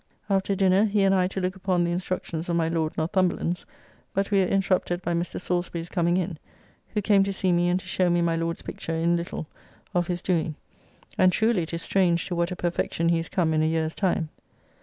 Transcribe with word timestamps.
After 0.31 0.55
dinner 0.55 0.85
he 0.85 1.03
and 1.03 1.13
I 1.13 1.27
to 1.27 1.39
look 1.39 1.55
upon 1.55 1.83
the 1.83 1.91
instructions 1.91 2.49
of 2.49 2.55
my 2.55 2.67
Lord 2.67 2.97
Northumberland's, 2.97 3.67
but 4.15 4.31
we 4.31 4.39
were 4.39 4.47
interrupted 4.47 4.99
by 5.03 5.13
Mr. 5.13 5.39
Salisbury's 5.39 5.89
coming 5.89 6.17
in, 6.17 6.39
who 6.95 7.03
came 7.03 7.23
to 7.23 7.31
see 7.31 7.51
me 7.51 7.69
and 7.69 7.79
to 7.79 7.85
show 7.85 8.09
me 8.09 8.19
my 8.23 8.35
Lord's 8.35 8.63
picture 8.63 8.95
in 8.95 9.15
little, 9.15 9.45
of 9.93 10.07
his 10.07 10.23
doing. 10.23 10.55
And 11.19 11.31
truly 11.31 11.61
it 11.61 11.73
is 11.75 11.83
strange 11.83 12.25
to 12.29 12.35
what 12.35 12.49
a 12.51 12.55
perfection 12.55 13.09
he 13.09 13.19
is 13.19 13.29
come 13.29 13.53
in 13.53 13.61
a 13.61 13.67
year's 13.67 13.93
time. 13.93 14.29